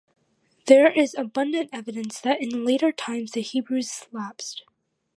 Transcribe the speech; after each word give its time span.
There 0.65 0.91
is 0.91 1.13
abundant 1.13 1.69
evidence 1.71 2.19
that 2.21 2.41
in 2.41 2.65
later 2.65 2.91
times 2.91 3.33
the 3.33 3.41
Hebrews 3.41 4.07
lapsed. 4.11 4.63